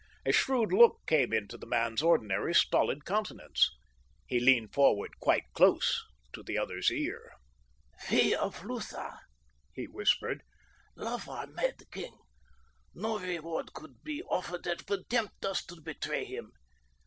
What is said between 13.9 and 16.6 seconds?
be offered that would tempt us to betray him.